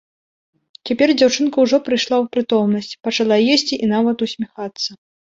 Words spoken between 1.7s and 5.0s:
прыйшла ў прытомнасць, пачала есці і нават усміхацца.